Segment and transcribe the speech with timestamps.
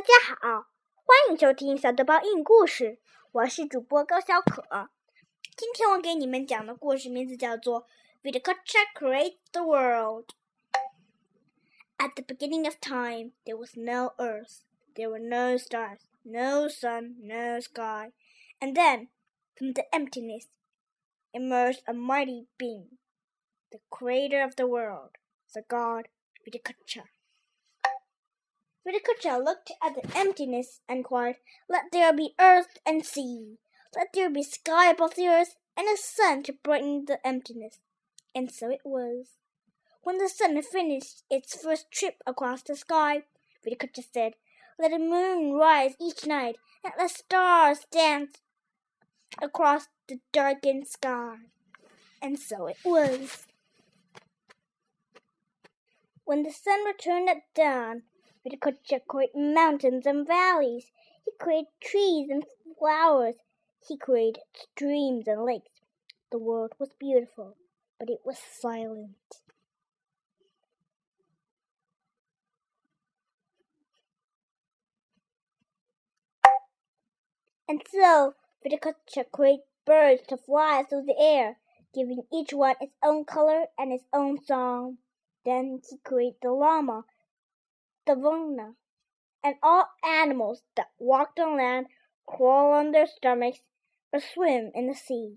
[0.00, 2.98] 大家好，欢迎收听小豆包印故事，
[3.32, 4.88] 我是主播高小可。
[5.54, 7.82] 今天我给你们讲的故事名字叫做
[8.22, 10.24] 《Viracocha Creates the World》。
[11.98, 14.62] At the beginning of time, there was no earth,
[14.94, 18.12] there were no stars, no sun, no sky,
[18.58, 19.08] and then,
[19.54, 20.46] from the emptiness,
[21.34, 22.96] emerged a mighty being,
[23.70, 25.18] the creator of the world,
[25.52, 26.08] the god
[26.42, 27.02] Viracocha.
[28.86, 31.36] Viracocha looked at the emptiness and cried,
[31.68, 33.58] Let there be earth and sea.
[33.96, 37.80] Let there be sky above the earth and a sun to brighten the emptiness.
[38.34, 39.26] And so it was.
[40.02, 43.24] When the sun had finished its first trip across the sky,
[43.64, 44.34] Viracocha said,
[44.78, 48.38] Let a moon rise each night and let stars dance
[49.42, 51.36] across the darkened sky.
[52.22, 53.46] And so it was.
[56.24, 58.02] When the sun returned at dawn,
[58.42, 60.90] Viracocha created mountains and valleys.
[61.24, 62.46] He created trees and
[62.78, 63.36] flowers.
[63.86, 65.82] He created streams and lakes.
[66.30, 67.56] The world was beautiful,
[67.98, 69.42] but it was silent.
[77.68, 78.34] And so
[78.64, 81.58] Viracocha created birds to fly through the air,
[81.94, 84.98] giving each one its own color and its own song.
[85.44, 87.04] Then he created the llama
[88.06, 88.74] savannah,
[89.42, 91.86] and all animals that walked on land,
[92.26, 93.60] crawl on their stomachs,
[94.12, 95.36] or swim in the sea.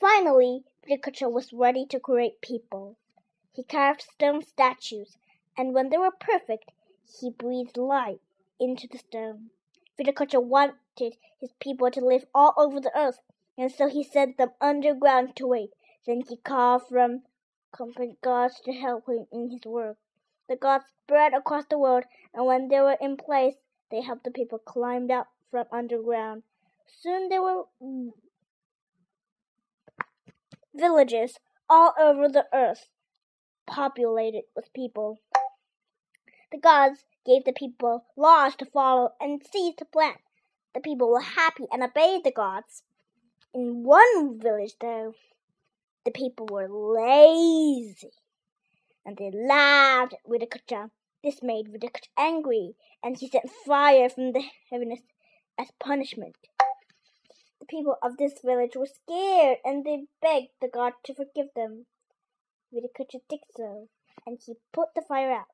[0.00, 2.96] Finally, Viracocha was ready to create people.
[3.52, 5.16] He carved stone statues,
[5.56, 6.72] and when they were perfect,
[7.20, 8.20] he breathed life
[8.58, 9.50] into the stone.
[9.98, 13.20] Viracocha wanted his people to live all over the earth,
[13.56, 15.70] and so he sent them underground to wait.
[16.06, 17.22] Then he called from
[17.70, 19.98] competent gods to help him in his work.
[20.52, 23.54] The gods spread across the world, and when they were in place,
[23.90, 26.42] they helped the people climb out from underground.
[26.86, 27.64] Soon there were
[30.74, 31.38] villages
[31.70, 32.90] all over the earth,
[33.66, 35.20] populated with people.
[36.50, 40.20] The gods gave the people laws to follow and seeds to plant.
[40.74, 42.82] The people were happy and obeyed the gods.
[43.54, 45.14] In one village, though,
[46.04, 48.12] the people were lazy
[49.04, 50.90] and they laughed at Viracocha.
[51.22, 55.00] This made Viracocha angry, and he sent fire from the heavens
[55.58, 56.36] as punishment.
[57.60, 61.86] The people of this village were scared, and they begged the god to forgive them.
[62.72, 63.88] Viracocha did so,
[64.26, 65.46] and he put the fire out.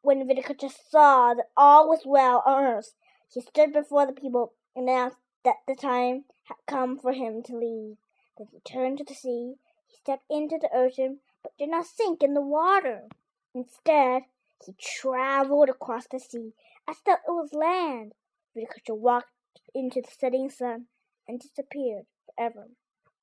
[0.00, 2.94] When Viracocha saw that all was well on earth,
[3.28, 7.56] he stood before the people and announced that the time had come for him to
[7.56, 7.96] leave.
[8.36, 9.56] Then he turned to the sea,
[9.86, 13.09] he stepped into the ocean, but did not sink in the water.
[13.53, 14.23] Instead,
[14.65, 16.53] he traveled across the sea
[16.87, 18.13] as though it was land.
[18.55, 19.27] Viticulture walked
[19.73, 20.85] into the setting sun
[21.27, 22.69] and disappeared forever.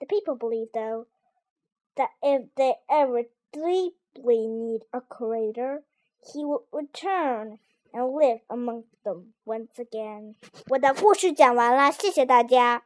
[0.00, 1.06] The people believe, though,
[1.96, 3.22] that if they ever
[3.52, 5.82] deeply need a creator,
[6.32, 7.58] he will return
[7.94, 10.34] and live among them once again.
[10.68, 12.84] 我的故事讲完了，谢谢大家。